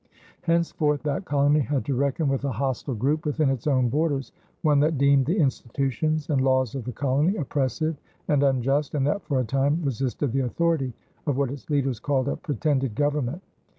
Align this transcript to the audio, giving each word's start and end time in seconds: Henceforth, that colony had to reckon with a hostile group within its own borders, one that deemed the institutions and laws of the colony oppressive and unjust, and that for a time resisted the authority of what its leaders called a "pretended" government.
Henceforth, 0.41 1.03
that 1.03 1.25
colony 1.25 1.59
had 1.59 1.85
to 1.85 1.93
reckon 1.93 2.27
with 2.27 2.43
a 2.43 2.51
hostile 2.53 2.95
group 2.95 3.23
within 3.23 3.51
its 3.51 3.67
own 3.67 3.87
borders, 3.87 4.31
one 4.63 4.79
that 4.79 4.97
deemed 4.97 5.27
the 5.27 5.37
institutions 5.37 6.27
and 6.31 6.41
laws 6.41 6.73
of 6.73 6.85
the 6.85 6.91
colony 6.91 7.35
oppressive 7.35 7.97
and 8.27 8.41
unjust, 8.41 8.95
and 8.95 9.05
that 9.05 9.21
for 9.25 9.39
a 9.39 9.43
time 9.45 9.79
resisted 9.83 10.31
the 10.31 10.39
authority 10.45 10.91
of 11.27 11.37
what 11.37 11.51
its 11.51 11.69
leaders 11.69 11.99
called 11.99 12.27
a 12.27 12.35
"pretended" 12.35 12.95
government. 12.95 13.43